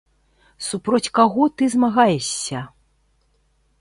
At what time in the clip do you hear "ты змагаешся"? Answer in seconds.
1.61-2.59